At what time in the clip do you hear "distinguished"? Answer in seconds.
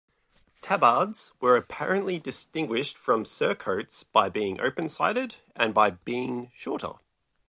2.17-2.97